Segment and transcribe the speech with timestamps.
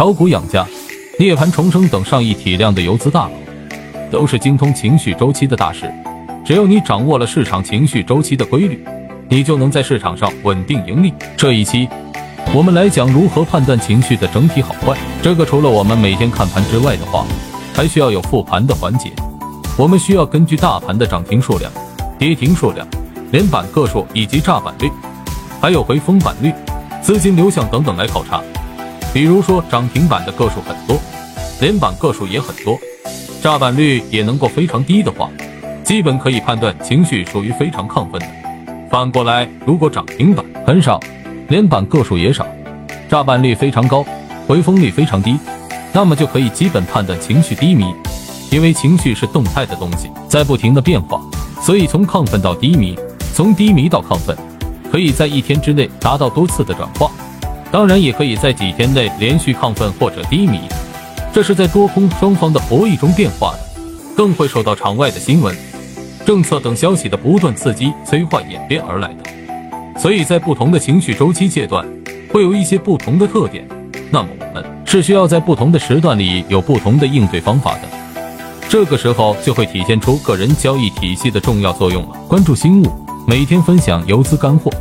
[0.00, 0.66] 炒股养家、
[1.18, 3.32] 涅槃重生等上亿体量的游资大佬，
[4.10, 5.92] 都是精通情绪周期的大师。
[6.42, 8.82] 只要你掌握了市场情绪周期的规律，
[9.28, 11.12] 你就能在市场上稳定盈利。
[11.36, 11.86] 这一期，
[12.54, 14.96] 我们来讲如何判断情绪的整体好坏。
[15.20, 17.26] 这个除了我们每天看盘之外的话，
[17.74, 19.12] 还需要有复盘的环节。
[19.76, 21.70] 我们需要根据大盘的涨停数量、
[22.18, 22.88] 跌停数量、
[23.32, 24.90] 连板个数以及炸板率，
[25.60, 26.54] 还有回封板率、
[27.02, 28.42] 资金流向等等来考察。
[29.12, 30.96] 比如说涨停板的个数很多，
[31.60, 32.78] 连板个数也很多，
[33.42, 35.28] 炸板率也能够非常低的话，
[35.82, 38.26] 基本可以判断情绪属于非常亢奋的。
[38.88, 41.00] 反过来，如果涨停板很少，
[41.48, 42.46] 连板个数也少，
[43.08, 44.04] 炸板率非常高，
[44.46, 45.36] 回风率非常低，
[45.92, 47.92] 那么就可以基本判断情绪低迷。
[48.52, 51.20] 因为情绪是动态的东西，在不停的变化，
[51.60, 52.96] 所以从亢奋到低迷，
[53.34, 54.36] 从低迷到亢奋，
[54.90, 57.10] 可以在一天之内达到多次的转化。
[57.72, 60.60] 当然，也可以在几天内连续亢奋或者低迷，
[61.32, 63.80] 这是在多空双方的博弈中变化的，
[64.16, 65.56] 更会受到场外的新闻、
[66.26, 69.98] 政策等消息的不断刺激催化演变而来的。
[70.00, 71.86] 所以在不同的情绪周期阶段，
[72.32, 73.64] 会有一些不同的特点。
[74.10, 77.82] 那么我们是需要在不同的时段里有不同的应对方法的。
[78.68, 82.16] 这个时候就会体现出个人交易体系的重要作用了。
[82.26, 82.90] 关注新物，
[83.28, 84.72] 每天分享游资干货。